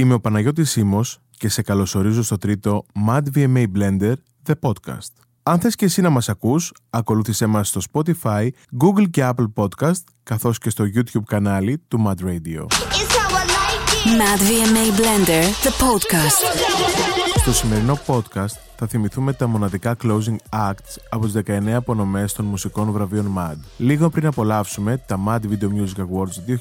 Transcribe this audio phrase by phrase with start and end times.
[0.00, 4.12] Είμαι ο Παναγιώτης Σίμος και σε καλωσορίζω στο τρίτο Mad VMA Blender,
[4.46, 5.12] The Podcast.
[5.42, 8.48] Αν θες και εσύ να μας ακούς, ακολούθησέ μας στο Spotify,
[8.80, 12.60] Google και Apple Podcast, καθώς και στο YouTube κανάλι του Mad Radio.
[14.20, 17.19] Mad VMA Blender, the podcast.
[17.40, 22.90] Στο σημερινό podcast θα θυμηθούμε τα μοναδικά closing acts από τις 19 απονομές των μουσικών
[22.90, 23.56] βραβείων MAD.
[23.76, 26.58] Λίγο πριν απολαύσουμε τα MAD Video Music Awards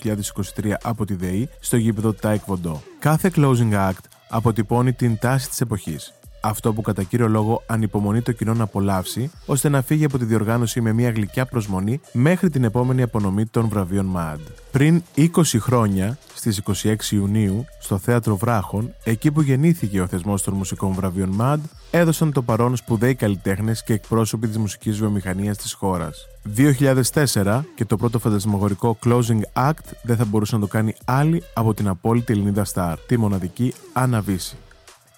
[0.62, 2.74] 2023 από τη ΔΕΗ στο γήπεδο Taekwondo.
[3.00, 6.14] Κάθε closing act αποτυπώνει την τάση της εποχής.
[6.42, 10.26] Αυτό που κατά κύριο λόγο ανυπομονεί το κοινό να απολαύσει, ώστε να φύγει από τη
[10.26, 14.40] διοργάνωση με μια γλυκιά προσμονή μέχρι την επόμενη απονομή των βραβείων MAD.
[14.72, 15.28] Πριν 20
[15.60, 21.36] χρόνια, στις 26 Ιουνίου, στο Θέατρο Βράχων, εκεί που γεννήθηκε ο θεσμός των μουσικών βραβείων
[21.42, 21.58] MAD,
[21.92, 26.28] έδωσαν το παρόν σπουδαίοι καλλιτέχνες και εκπρόσωποι της μουσικής βιομηχανίας της χώρας.
[26.44, 31.74] 2004 και το πρώτο φαντασμογορικό Closing Act δεν θα μπορούσε να το κάνει άλλη από
[31.74, 34.58] την απόλυτη Ελληνίδα Star, τη μοναδική Άννα Βύση.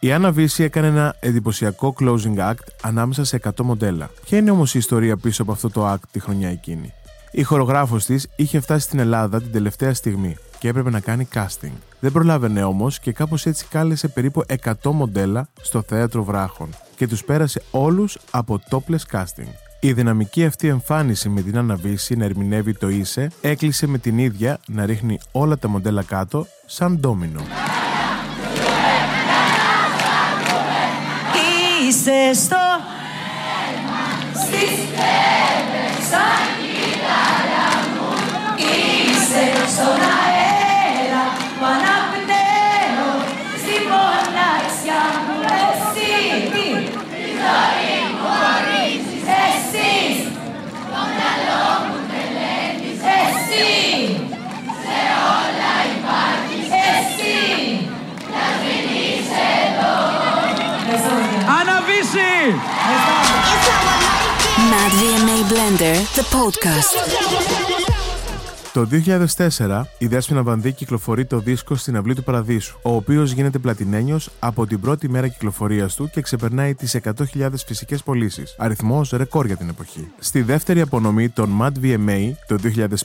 [0.04, 4.10] Η Άννα Βύση έκανε ένα εντυπωσιακό closing act ανάμεσα σε 100 μοντέλα.
[4.26, 6.94] Ποια είναι όμως η ιστορία πίσω από αυτό το act τη χρονιά εκείνη;
[7.32, 11.72] Η χορογράφος της είχε φτάσει στην Ελλάδα την τελευταία στιγμή και έπρεπε να κάνει casting.
[12.00, 17.24] Δεν προλάβαινε όμως και κάπως έτσι κάλεσε περίπου 100 μοντέλα στο θέατρο βράχων και τους
[17.24, 19.52] πέρασε όλους από topless casting.
[19.80, 24.60] Η δυναμική αυτή εμφάνιση με την Αναβίση να ερμηνεύει το είσαι έκλεισε με την ίδια
[24.68, 27.42] να ρίχνει όλα τα μοντέλα κάτω σαν ντόμινο.
[32.02, 32.58] Είσαι στο
[34.44, 38.08] Στις πέτρες σαν κυτάρα μου.
[38.58, 40.41] Είσαι στον αέρα
[66.22, 66.92] Blender, the podcast.
[68.74, 68.88] Το
[69.58, 74.30] 2004 η Δέσποινα Βανδύ κυκλοφορεί το δίσκο στην αυλή του Παραδείσου, ο οποίος γίνεται πλατινένιος
[74.40, 78.56] από την πρώτη μέρα κυκλοφορίας του και ξεπερνάει τις 100.000 φυσικές πωλήσεις.
[78.58, 80.12] Αριθμός ρεκόρ για την εποχή.
[80.20, 82.58] Στη δεύτερη απονομή των Mad VMA το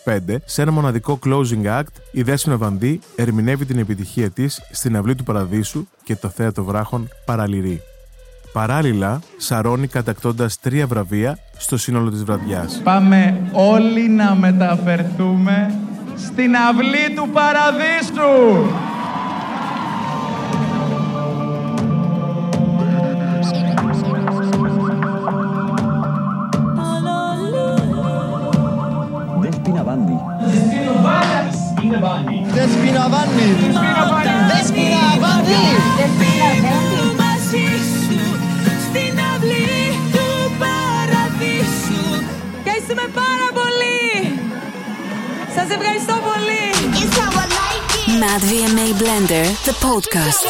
[0.05, 5.15] 2005, σε ένα μοναδικό closing act, η Δέσποινα Βανδύ ερμηνεύει την επιτυχία της στην αυλή
[5.15, 7.83] του Παραδείσου και το θέατρο βράχων παραλυρεί.
[8.57, 12.81] Παράλληλα, σαρώνει κατακτώντας τρία βραβεία στο σύνολο της βραδιάς.
[12.85, 15.75] Πάμε όλοι να μεταφερθούμε
[16.17, 18.96] στην αυλή του Παραδείσου!
[48.27, 50.43] Mad VMA Blender, the podcast.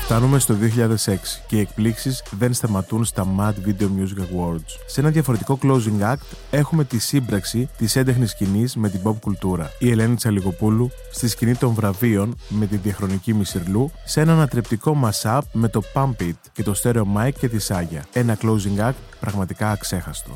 [0.00, 1.14] Φτάνουμε στο 2006
[1.46, 4.66] και οι εκπλήξεις δεν σταματούν στα Mad Video Music Awards.
[4.86, 9.70] Σε ένα διαφορετικό closing act έχουμε τη σύμπραξη της έντεχνης σκηνής με την pop κουλτούρα.
[9.78, 15.40] Η Ελένη Τσαλιγοπούλου στη σκηνή των βραβείων με τη διαχρονική Μισηρλού σε ένα ανατρεπτικό mashup
[15.52, 18.04] με το Pump It και το Stereo Mic και τη Σάγια.
[18.12, 20.34] Ένα closing act πραγματικά αξέχαστο.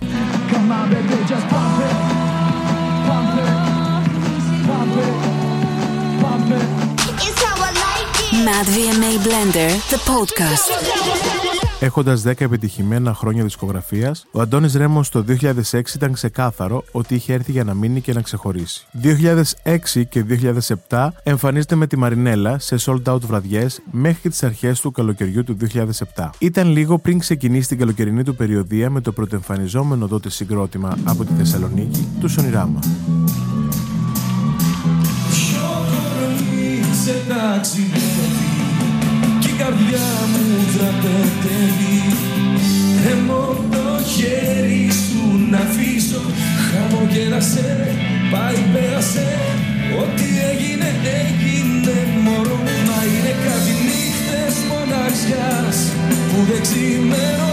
[8.56, 10.66] Mad VMA Blender, the podcast.
[11.80, 15.24] Έχοντας 10 επιτυχημένα χρόνια δισκογραφίας, ο Αντώνης Ρέμος το
[15.72, 18.86] 2006 ήταν ξεκάθαρο ότι είχε έρθει για να μείνει και να ξεχωρίσει.
[19.02, 20.24] 2006 και
[20.88, 25.44] 2007 εμφανίζεται με τη Μαρινέλα σε sold out βραδιές μέχρι και τις αρχές του καλοκαιριού
[25.44, 25.56] του
[26.14, 26.30] 2007.
[26.38, 31.32] Ήταν λίγο πριν ξεκινήσει την καλοκαιρινή του περιοδία με το πρωτοεμφανιζόμενο τότε συγκρότημα από τη
[31.32, 32.80] Θεσσαλονίκη, του Σονιράμα.
[37.06, 38.35] σε ταξιδεύει κι η
[39.58, 41.98] καρδιά μου δραπετεύει
[42.96, 46.22] Τρέμω το χέρι σου να αφήσω.
[46.66, 47.94] Χαμογέλασε,
[48.32, 49.28] πάει πέρασε.
[50.02, 50.88] Ό,τι έγινε
[51.20, 55.78] έγινε μωρό Μα είναι κάτι νύχτες μοναξιάς
[56.28, 57.45] που δεν ξημερώνουν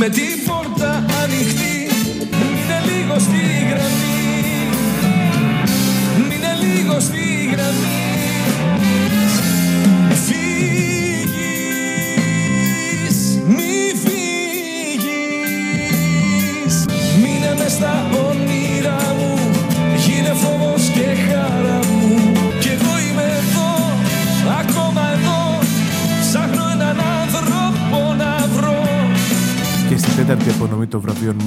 [0.00, 0.39] με την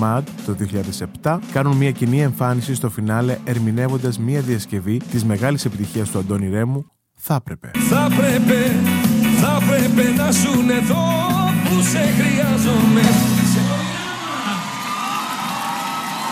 [0.04, 0.56] MAD το
[1.24, 6.50] 2007, κάνουν μια κοινή εμφάνιση στο φινάλε ερμηνεύοντας μια διασκευή της μεγάλης επιτυχίας του Αντώνη
[6.50, 6.86] Ρέμου,
[7.18, 7.72] «Θα έπρεπε».
[7.90, 8.60] Θα πρέπει,
[9.42, 11.04] θα πρέπει να ζουν εδώ
[11.64, 13.02] που σε χρειάζομαι.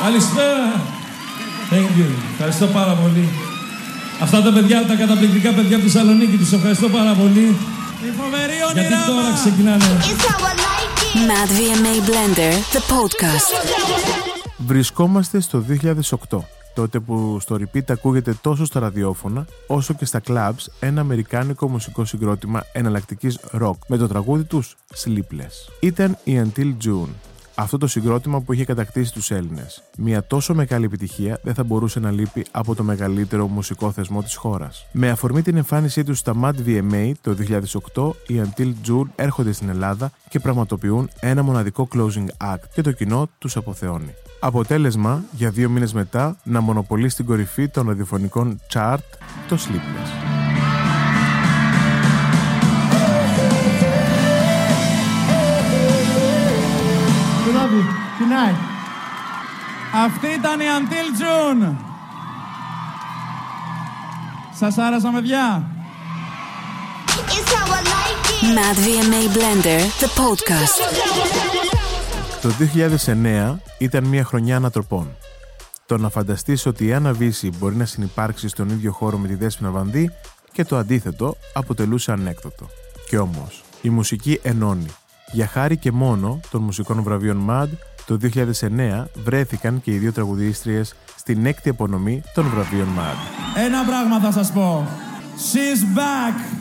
[0.03, 0.71] Καλησπέρα.
[1.71, 2.09] Thank you.
[2.31, 3.29] Ευχαριστώ πάρα πολύ.
[4.21, 7.55] Αυτά τα παιδιά, τα καταπληκτικά παιδιά από τη Θεσσαλονίκη, τους ευχαριστώ πάρα πολύ.
[8.07, 9.85] Η φοβερή Γιατί τώρα ξεκινάνε;
[11.13, 13.51] Mad VMA Blender, the podcast.
[14.57, 15.63] Βρισκόμαστε στο
[16.29, 16.39] 2008,
[16.73, 22.05] τότε που στο repeat ακούγεται τόσο στα ραδιόφωνα όσο και στα clubs ένα αμερικάνικο μουσικό
[22.05, 25.71] συγκρότημα εναλλακτικής rock με το τραγούδι τους Sleepless.
[25.79, 27.09] Ήταν η Until June,
[27.55, 29.83] αυτό το συγκρότημα που είχε κατακτήσει τους Έλληνες.
[29.97, 34.35] Μια τόσο μεγάλη επιτυχία δεν θα μπορούσε να λείπει από το μεγαλύτερο μουσικό θεσμό της
[34.35, 34.85] χώρας.
[34.91, 37.35] Με αφορμή την εμφάνισή τους στα Mad VMA το
[37.93, 42.91] 2008, οι Until June έρχονται στην Ελλάδα και πραγματοποιούν ένα μοναδικό closing act και το
[42.91, 44.13] κοινό τους αποθεώνει.
[44.39, 48.97] Αποτέλεσμα, για δύο μήνες μετά, να μονοπολεί στην κορυφή των ραδιοφωνικών chart
[49.47, 50.40] το Sleepless.
[59.93, 61.75] Αυτή ήταν η Until June.
[64.59, 65.63] Σας άρεσαν, παιδιά;
[68.55, 70.75] Mad VMA Blender, the podcast.
[72.41, 75.15] Το 2009 ήταν μια χρονιά ανατροπών.
[75.85, 79.35] Το να φανταστείς ότι η Άννα Βύση μπορεί να συνεπάρξει στον ίδιο χώρο με τη
[79.35, 80.11] Δέσποινα Βανδύ
[80.51, 82.69] και το αντίθετο αποτελούσε ανέκδοτο.
[83.07, 84.89] Κι όμως, η μουσική ενώνει.
[85.31, 87.67] Για χάρη και μόνο των μουσικών βραβείων MAD,
[88.11, 93.17] το 2009 βρέθηκαν και οι δύο τραγουδίστριες στην έκτη απονομή των βραβείων MAD.
[93.65, 94.87] Ένα πράγμα θα σας πω.
[95.35, 96.57] She's back.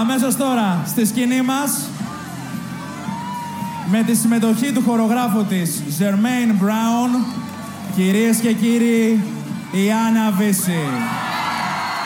[0.00, 1.88] Αμέσως τώρα, στη σκηνή μας,
[3.90, 7.36] με τη συμμετοχή του χορογράφου της, Jermaine Brown,
[7.94, 9.22] κυρίες και κύριοι,
[9.72, 10.78] η Άννα Βύση.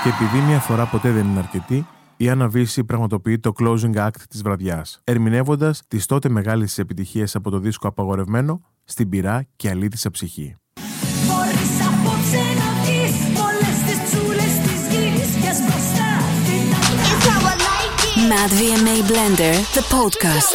[0.02, 1.86] Και επειδή μια φορά ποτέ δεν είναι αρκετή,
[2.16, 7.50] η Άννα Βύση πραγματοποιεί το closing act της βραδιάς, ερμηνεύοντας τις τότε μεγάλες επιτυχίες από
[7.50, 10.56] το δίσκο Απαγορευμένο, στην πυρά και αλήτησα ψυχή.
[11.26, 16.08] Μπορείς απόψε να βγεις Όλες τις τσούλες της γης Και ας μπροστά
[18.30, 20.50] Mad VMA Blender, the podcast.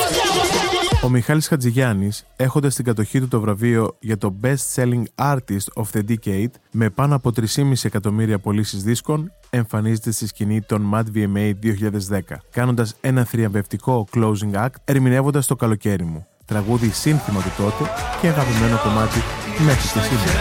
[1.03, 5.83] Ο Μιχάλης Χατζηγιάννης, έχοντας στην κατοχή του το βραβείο για το Best Selling Artist of
[5.93, 11.53] the Decade με πάνω από 3,5 εκατομμύρια πωλήσεις δίσκων, εμφανίζεται στη σκηνή των Mad VMA
[12.09, 12.19] 2010,
[12.49, 16.27] κάνοντας ένα θριαμβευτικό closing act, ερμηνεύοντας το καλοκαίρι μου.
[16.45, 17.83] Τραγούδι σύνθημα του τότε
[18.21, 19.23] και αγαπημένο κομμάτι
[19.57, 20.39] μέχρι και σήμερα.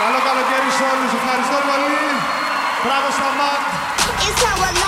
[0.00, 1.10] Καλό καλοκαίρι σε όλους.
[1.18, 1.96] Ευχαριστώ πολύ.
[2.84, 4.83] Μπράβο στα ΜΑΤ.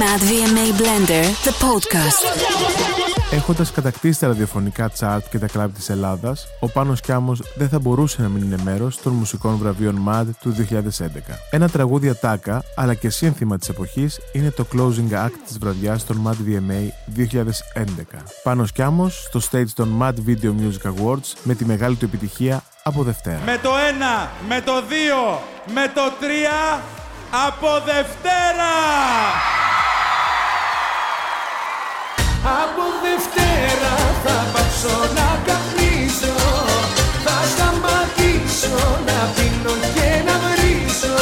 [0.00, 2.22] Mad VMA Blender, the podcast.
[3.30, 7.78] Έχοντας κατακτήσει τα ραδιοφωνικά τσάρτ και τα κλαμπ της Ελλάδας, ο Πάνος Κιάμος δεν θα
[7.78, 11.38] μπορούσε να μην είναι μέρος των μουσικών βραβείων MAD του 2011.
[11.50, 16.22] Ένα τραγούδι ατάκα, αλλά και σύνθημα της εποχής, είναι το closing act της βραδιάς των
[16.26, 18.22] MAD VMA 2011.
[18.42, 23.02] Πάνος Κιάμος στο stage των MAD Video Music Awards με τη μεγάλη του επιτυχία από
[23.02, 23.40] Δευτέρα.
[23.44, 25.38] Με το 1, με το 2,
[25.74, 26.82] με το 3,
[27.46, 29.57] από Δευτέρα!
[32.62, 36.34] Από Δευτέρα θα πάψω να καπνίσω
[37.24, 38.78] Θα σταματήσω
[39.08, 41.16] να πίνω και να βρίσω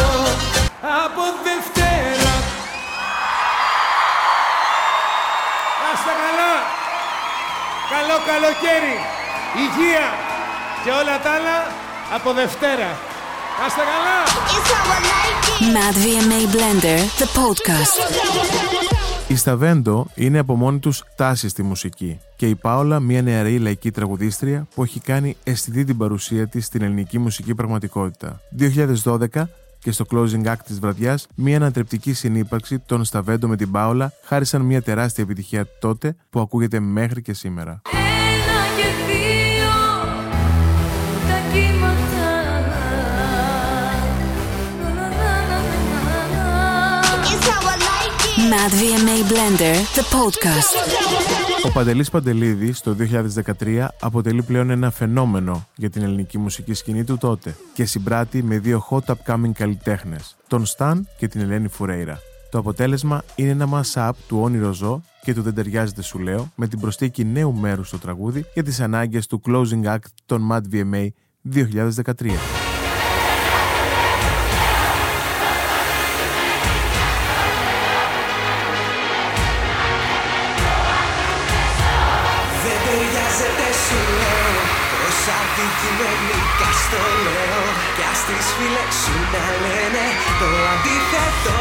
[1.05, 2.35] Από Δευτέρα
[5.83, 6.55] Να είστε καλά.
[7.93, 8.97] Καλό καλοκαίρι.
[9.65, 10.07] Υγεία.
[10.85, 11.59] Και όλα τα άλλα
[12.15, 12.91] από Δευτέρα.
[13.61, 14.19] Να είστε καλά.
[15.75, 18.96] Mad VMA Blender, the podcast.
[19.29, 23.91] Η Σταβέντο είναι από μόνη τους τάση στη μουσική και η Πάολα μια νεαρή λαϊκή
[23.91, 28.41] τραγουδίστρια που έχει κάνει αισθητή την παρουσία της στην ελληνική μουσική πραγματικότητα.
[29.05, 29.27] 2012
[29.79, 34.63] και στο closing act της βραδιάς μια ανατρεπτική συνύπαρξη των Σταβέντο με την Πάολα χάρισαν
[34.63, 37.83] μια τεράστια επιτυχία τότε που ακούγεται μέχρι και σήμερα.
[48.53, 50.73] Mad VMA Blender, the podcast.
[51.65, 52.97] Ο Παντελής Παντελίδης το
[53.61, 58.59] 2013 αποτελεί πλέον ένα φαινόμενο για την ελληνική μουσική σκηνή του τότε και συμπράττει με
[58.59, 62.19] δύο hot upcoming καλλιτέχνες, τον Σταν και την Ελένη Φουρέιρα.
[62.51, 66.69] Το αποτέλεσμα είναι ένα mash-up του Όνειρο Ζω και του Δεν ταιριάζεται σου λέω με
[66.69, 71.09] την προσθήκη νέου μέρους στο τραγούδι για τις ανάγκες του closing act των Mad VMA
[71.55, 72.66] 2013.
[89.01, 90.05] Σου να λένε
[90.41, 91.57] Το αντίθετο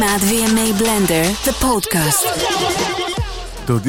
[0.00, 2.22] Mad VMA Blender, the podcast.
[3.66, 3.80] Το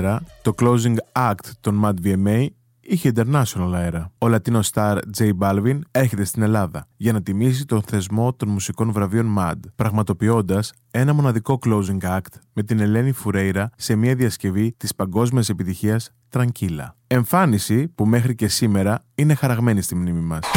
[0.00, 0.96] 2014, το closing
[1.30, 2.46] act των Mad VMA
[2.90, 4.12] είχε international αέρα.
[4.18, 8.92] Ο Latino star J Balvin έρχεται στην Ελλάδα για να τιμήσει τον θεσμό των μουσικών
[8.92, 14.94] βραβείων MAD, πραγματοποιώντας ένα μοναδικό closing act με την Ελένη Φουρέιρα σε μια διασκευή της
[14.94, 16.88] παγκόσμιας επιτυχίας Tranquila.
[17.06, 20.40] Εμφάνιση που μέχρι και σήμερα είναι χαραγμένη στη μνήμη μας.
[20.42, 20.48] Ey,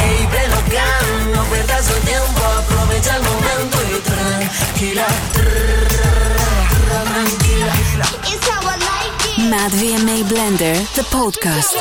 [9.54, 11.74] Mad VMA Blender, the podcast.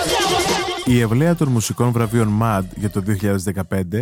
[0.85, 3.03] Η ευλαία των μουσικών βραβείων MAD για το
[3.93, 4.01] 2015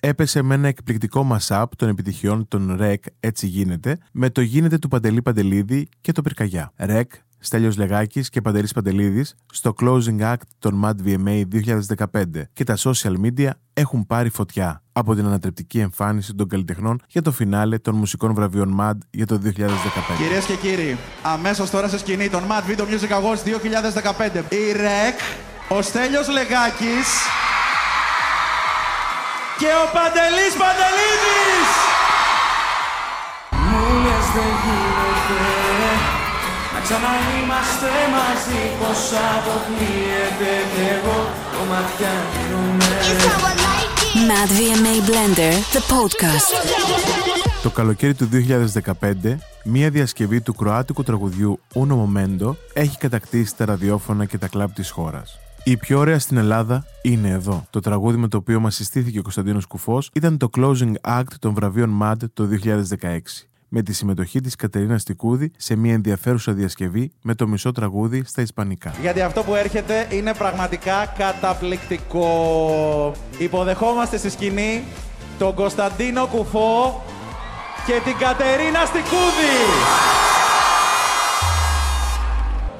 [0.00, 4.88] έπεσε με ένα εκπληκτικό mashup των επιτυχιών των REC Έτσι Γίνεται με το Γίνεται του
[4.88, 6.72] Παντελή Παντελίδη και το Πυρκαγιά.
[6.78, 7.04] REC,
[7.46, 11.42] Στέλιος Λεγάκης και Παντελής Παντελίδης στο Closing Act των MAD VMA
[12.22, 17.22] 2015 και τα social media έχουν πάρει φωτιά από την ανατρεπτική εμφάνιση των καλλιτεχνών για
[17.22, 19.50] το φινάλε των μουσικών βραβείων MAD για το 2015.
[20.16, 24.42] Κυρίες και κύριοι, αμέσως τώρα σε σκηνή των Mad Video Music Awards 2015.
[24.48, 25.18] Η ΡΕΚ,
[25.68, 27.08] ο Στέλιος Λεγάκης
[29.58, 31.68] και ο Παντελής Παντελίδης!
[33.50, 35.95] Μου λες δεν γίνεται
[36.88, 41.18] Να ξαναείμαστε μαζί Πως αποκλείεται κι εγώ
[41.52, 42.14] Το ματιά
[44.28, 46.48] Mad VMA Blender, the podcast.
[47.62, 48.28] Το καλοκαίρι του
[49.24, 54.70] 2015, μία διασκευή του κροάτικου τραγουδιού Uno Momento έχει κατακτήσει τα ραδιόφωνα και τα κλαμπ
[54.70, 55.38] της χώρας.
[55.64, 57.66] Η πιο ωραία στην Ελλάδα είναι εδώ.
[57.70, 61.54] Το τραγούδι με το οποίο μας συστήθηκε ο Κωνσταντίνος Κουφός ήταν το closing act των
[61.54, 67.34] βραβείων MAD το 2016 με τη συμμετοχή της Κατερίνας Τικούδη σε μια ενδιαφέρουσα διασκευή με
[67.34, 68.94] το μισό τραγούδι στα Ισπανικά.
[69.00, 73.12] Γιατί αυτό που έρχεται είναι πραγματικά καταπληκτικό.
[73.38, 74.84] Υποδεχόμαστε στη σκηνή
[75.38, 77.04] τον Κωνσταντίνο Κουφό
[77.86, 79.56] και την Κατερίνα Στικούδη.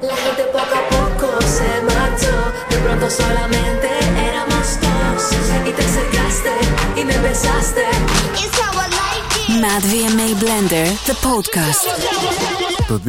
[0.09, 1.27] La gente poco a poco
[1.57, 2.37] se marchó,
[2.69, 3.87] de pronto solamente
[4.29, 5.21] éramos dos.
[5.69, 6.51] Y te acercaste
[6.99, 7.76] y me besaste.
[9.63, 11.83] Mad VMA Blender, the podcast.
[12.87, 13.01] Το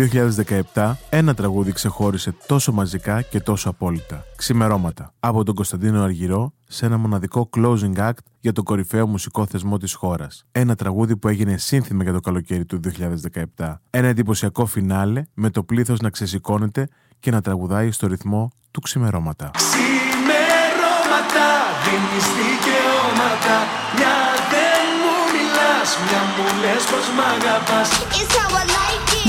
[0.74, 4.24] 2017 ένα τραγούδι ξεχώρισε τόσο μαζικά και τόσο απόλυτα.
[4.36, 5.12] Ξημερώματα.
[5.20, 9.94] Από τον Κωνσταντίνο Αργυρό σε ένα μοναδικό closing act για τον κορυφαίο μουσικό θεσμό της
[9.94, 10.44] χώρας.
[10.52, 12.80] Ένα τραγούδι που έγινε σύνθημα για το καλοκαίρι του
[13.56, 13.74] 2017.
[13.90, 16.88] Ένα εντυπωσιακό φινάλε με το πλήθος να ξεσηκώνεται
[17.20, 19.50] και να τραγουδάει στο ρυθμό του ξημερώματα.
[19.50, 19.97] Ξημερώματα
[26.04, 27.88] Μια μου λες πως μ' αγαπάς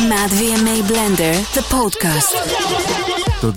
[0.10, 2.30] Mad VMA Blender, the podcast.
[3.42, 3.54] Το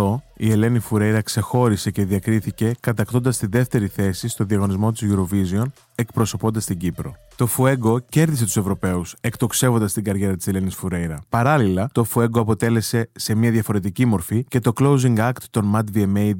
[0.00, 5.64] 2018 η Ελένη Φουρέιρα ξεχώρισε και διακρίθηκε κατακτώντας τη δεύτερη θέση στο διαγωνισμό της Eurovision
[5.94, 7.14] εκπροσωπώντας την Κύπρο.
[7.36, 11.18] Το Fuego κέρδισε τους Ευρωπαίους εκτοξεύοντας την καριέρα της Ελένης Φουρέιρα.
[11.28, 16.32] Παράλληλα, το Fuego αποτέλεσε σε μια διαφορετική μορφή και το Closing Act των Mad VMA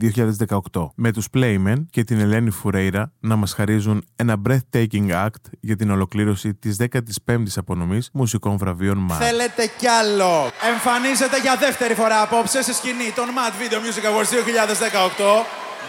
[0.73, 5.77] 2018 με τους Playmen και την Ελένη Φουρέιρα να μας χαρίζουν ένα breathtaking act για
[5.77, 9.17] την ολοκλήρωση της 15ης απονομής μουσικών βραβείων Mad.
[9.19, 10.51] Θέλετε κι άλλο.
[10.73, 15.45] Εμφανίζεται για δεύτερη φορά απόψε στη σκηνή των Mad Video Music Awards 2018.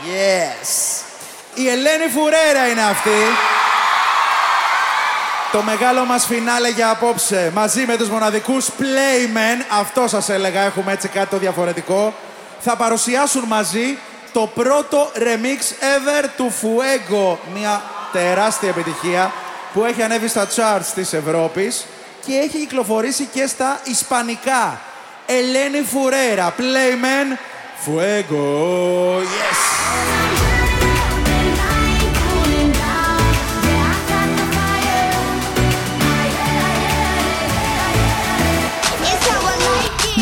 [0.05, 1.01] Yes.
[1.53, 3.21] Η Ελένη Φουρέρα είναι αυτή.
[5.51, 10.91] Το μεγάλο μας φινάλε για απόψε, μαζί με τους μοναδικούς Playmen, αυτό σας έλεγα, έχουμε
[10.91, 12.13] έτσι κάτι το διαφορετικό,
[12.59, 13.97] θα παρουσιάσουν μαζί
[14.33, 17.81] το πρώτο remix ever του Fuego, μια
[18.11, 19.31] τεράστια επιτυχία
[19.73, 21.85] που έχει ανέβει στα charts της Ευρώπης
[22.25, 24.81] και έχει κυκλοφορήσει και στα Ισπανικά.
[25.25, 27.37] Ελένη Φουρέρα, Playmen,
[27.83, 29.59] Fuego, yes!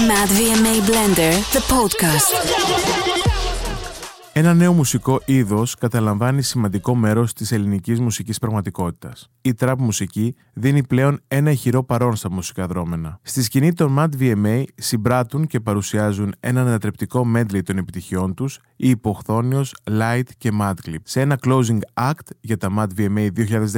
[0.07, 3.40] Mad VMA Blender, the podcast.
[4.33, 9.29] Ένα νέο μουσικό είδος καταλαμβάνει σημαντικό μέρος της ελληνικής μουσικής πραγματικότητας.
[9.41, 13.19] Η τραπ μουσική δίνει πλέον ένα ηχηρό παρόν στα μουσικά δρόμενα.
[13.21, 18.89] Στη σκηνή των Mad VMA συμπράττουν και παρουσιάζουν ένα ανατρεπτικό medley των επιτυχιών τους, η
[18.89, 23.27] Υποχθόνιος, Light και Madclip, σε ένα closing act για τα Mad VMA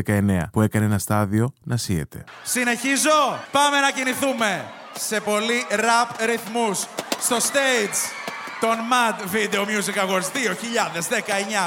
[0.03, 2.23] 2019 που έκανε ένα στάδιο να σύεται.
[2.43, 3.39] Συνεχίζω.
[3.51, 6.87] Πάμε να κινηθούμε σε πολύ rap ρυθμούς.
[7.19, 8.23] Στο stage
[8.65, 10.29] των Mad Video Music Awards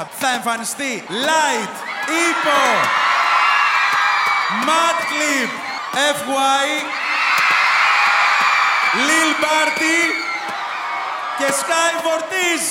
[0.03, 1.73] 2019 θα εμφανιστεί Light,
[2.27, 2.61] Υπο,
[4.67, 5.51] Mad Clip,
[6.19, 6.65] FY,
[9.07, 9.99] Lil Barty
[11.37, 12.63] και Sky Fortis.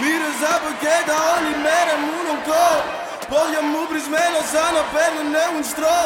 [0.00, 2.70] Μοίρες από κέτα όλη μέρα μου νογκό
[3.28, 6.00] Πόδια μου πρισμένα σαν να παίρνουν στρό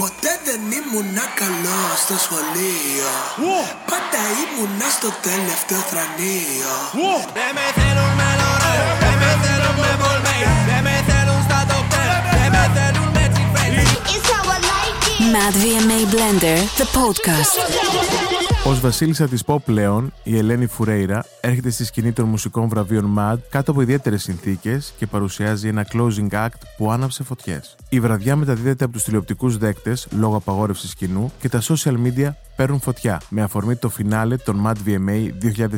[0.00, 3.10] Ποτέ δεν ήμουνα καλός στο σχολείο.
[3.90, 6.72] Πάντα ήμουνα στο τελευταίο θρανείο.
[7.38, 10.36] Δεν με θέλουν με λωρέ, δεν με θέλουν με βολμέ
[10.70, 12.06] Δεν με θέλουν στα τοπέ,
[12.38, 13.72] δεν με θέλουν με τσιφές.
[15.34, 17.54] Mad VMA Blender, the podcast.
[18.66, 23.36] Ω βασίλισσα της pop πλέον, η Ελένη Φουρέιρα έρχεται στη σκηνή των μουσικών βραβείων MAD
[23.50, 27.76] κάτω από ιδιαίτερες συνθήκες και παρουσιάζει ένα closing act που άναψε φωτιές.
[27.88, 32.80] Η βραδιά μεταδίδεται από τους τηλεοπτικούς δέκτες λόγω απαγόρευσης κοινού και τα social media παίρνουν
[32.80, 35.68] φωτιά με αφορμή το φινάλε των MAD VMA 2020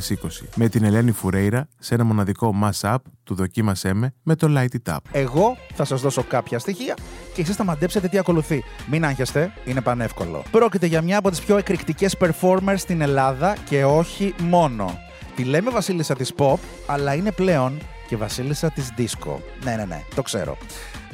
[0.54, 4.92] με την Ελένη Φουρέιρα σε ένα μοναδικό mass-up του Δοκίμασέ με με το Light It
[4.92, 4.98] Up.
[5.12, 6.96] Εγώ θα σας δώσω κάποια στοιχεία
[7.34, 8.64] και εσείς θα μαντέψετε τι ακολουθεί.
[8.90, 10.42] Μην άγχεστε, είναι πανεύκολο.
[10.50, 14.98] Πρόκειται για μια από τις πιο εκρηκτικές performers στην Ελλάδα και όχι μόνο.
[15.36, 16.56] Τη λέμε βασίλισσα της pop,
[16.86, 17.78] αλλά είναι πλέον
[18.08, 19.36] και βασίλισσα της disco.
[19.64, 20.56] Ναι, ναι, ναι, το ξέρω.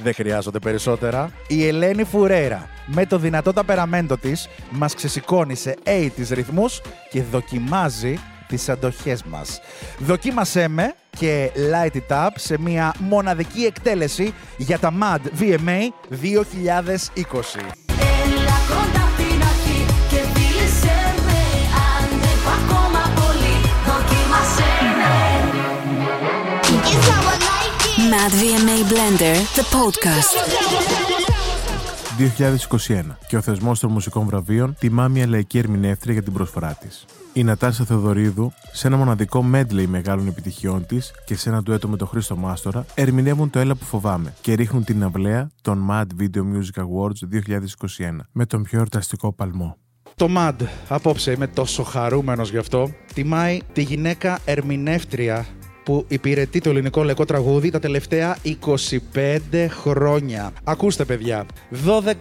[0.02, 1.30] Δεν χρειάζονται περισσότερα.
[1.48, 6.80] Η Ελένη Φουρέρα με το δυνατό ταπεραμέντο της μας ξεσηκώνει σε 80's ρυθμούς
[7.10, 9.60] και δοκιμάζει τις αντοχές μας.
[9.98, 17.81] Δοκίμασέ με και light it up σε μια μοναδική εκτέλεση για τα MAD VMA 2020.
[28.22, 30.32] Like it Mad VMA Blender, the podcast.
[33.08, 37.04] 2021 και ο θεσμός των μουσικών βραβείων τιμά μια λαϊκή ερμηνεύτρια για την προσφορά της.
[37.32, 41.96] Η Νατάσα Θεοδωρίδου, σε ένα μοναδικό medley μεγάλων επιτυχιών της και σε ένα ντουέτο με
[41.96, 46.40] τον Χρήστο Μάστορα, ερμηνεύουν το Έλα που φοβάμαι και ρίχνουν την αυλαία των Mad Video
[46.40, 47.42] Music Awards
[47.98, 49.76] 2021 με τον πιο εορταστικό παλμό.
[50.16, 55.46] Το MAD, απόψε είμαι τόσο χαρούμενος γι' αυτό, τιμάει τη γυναίκα ερμηνεύτρια
[55.84, 60.52] που υπηρετεί το ελληνικό λαϊκό τραγούδι τα τελευταία 25 χρόνια.
[60.64, 61.46] Ακούστε παιδιά,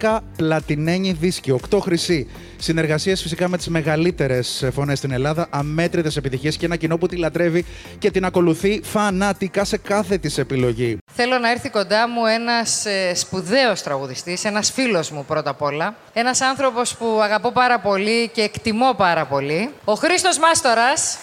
[0.00, 6.56] 12 πλατινένιοι δίσκοι, 8 χρυσοί, συνεργασίες φυσικά με τις μεγαλύτερες φωνές στην Ελλάδα, αμέτρητες επιτυχίες
[6.56, 7.64] και ένα κοινό που τη λατρεύει
[7.98, 10.98] και την ακολουθεί φανατικά σε κάθε της επιλογή.
[11.12, 15.96] Θέλω να έρθει κοντά μου ένας ε, σπουδαίος τραγουδιστής, ένας φίλος μου πρώτα απ' όλα.
[16.12, 19.70] Ένας άνθρωπος που αγαπώ πάρα πολύ και εκτιμώ πάρα πολύ.
[19.84, 21.18] Ο Χρήστος Μάστορας,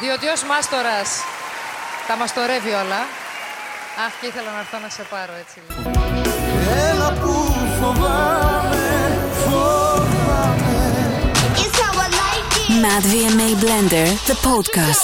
[0.00, 1.08] διότι ως Μάστορας
[2.08, 3.00] τα μαστορεύει όλα.
[4.04, 5.78] Αχ, και ήθελα να έρθω να σε πάρω έτσι λίγο.
[6.90, 7.32] Έλα που
[7.78, 8.86] φοβάμαι,
[9.44, 10.74] φοβάμαι
[11.62, 15.02] It's how I like it Mad VMA Blender, the podcast.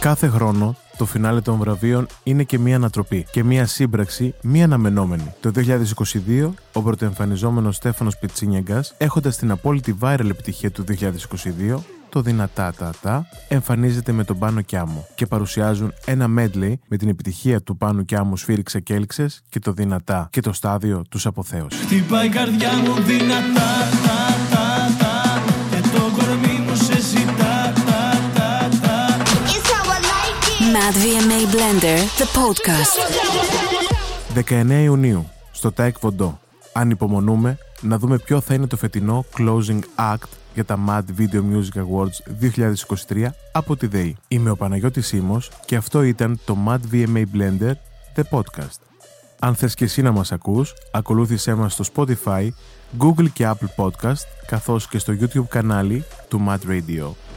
[0.00, 5.34] Κάθε χρόνο το φινάλε των βραβείων είναι και μία ανατροπή και μία σύμπραξη μη αναμενόμενη.
[5.40, 11.84] Το 2022, ο πρωτοεμφανιζόμενος Στέφανος Πιτσίνιαγκας, έχοντας την απόλυτη viral επιτυχία του 2022,
[12.14, 17.08] το δυνατά τα τα, εμφανίζεται με τον Πάνο Κιάμο και παρουσιάζουν ένα medley με την
[17.08, 21.74] επιτυχία του Πάνου Κιάμου Σφύριξε και έλξες και το δυνατά και το στάδιο τους αποθέως.
[21.74, 23.70] Χτυπάει η καρδιά μου δυνατά,
[24.04, 29.16] τα, τα, τα Και το κορμί μου σε ζητά, τα, τα, τα
[29.54, 32.94] It's how I like it Mad VMA Blender, the podcast.
[34.50, 36.40] 19 Ιουνίου, στο ΤΑΕΚ Βοντό.
[36.72, 39.80] Ανυπομονούμε να δούμε ποιο θα είναι το φετινό closing
[40.12, 42.46] act για τα Mad Video Music Awards
[43.08, 44.16] 2023 από τη ΔΕΗ.
[44.28, 47.72] Είμαι ο Παναγιώτης Σίμος και αυτό ήταν το Mad VMA Blender,
[48.16, 48.78] the podcast.
[49.38, 52.48] Αν θες και εσύ να μας ακούς, ακολούθησέ μας στο Spotify,
[52.98, 57.33] Google και Apple Podcast, καθώς και στο YouTube κανάλι του Mad Radio.